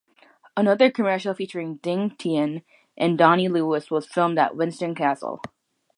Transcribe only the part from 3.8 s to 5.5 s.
was filmed at Winton Castle.